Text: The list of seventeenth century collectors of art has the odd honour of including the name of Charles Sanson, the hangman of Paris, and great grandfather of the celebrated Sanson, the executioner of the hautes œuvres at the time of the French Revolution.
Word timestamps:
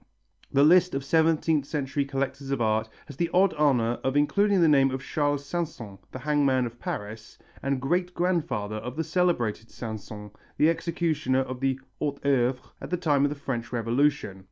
The 0.51 0.63
list 0.63 0.95
of 0.95 1.03
seventeenth 1.05 1.65
century 1.67 2.05
collectors 2.05 2.49
of 2.49 2.59
art 2.59 2.89
has 3.05 3.17
the 3.17 3.29
odd 3.35 3.53
honour 3.53 3.99
of 4.03 4.17
including 4.17 4.59
the 4.59 4.67
name 4.67 4.89
of 4.89 5.03
Charles 5.03 5.45
Sanson, 5.45 5.99
the 6.11 6.17
hangman 6.17 6.65
of 6.65 6.79
Paris, 6.79 7.37
and 7.61 7.79
great 7.79 8.15
grandfather 8.15 8.77
of 8.77 8.95
the 8.95 9.03
celebrated 9.03 9.69
Sanson, 9.69 10.31
the 10.57 10.71
executioner 10.71 11.41
of 11.41 11.59
the 11.59 11.79
hautes 11.99 12.21
œuvres 12.23 12.57
at 12.81 12.89
the 12.89 12.97
time 12.97 13.25
of 13.25 13.29
the 13.29 13.35
French 13.35 13.71
Revolution. 13.71 14.39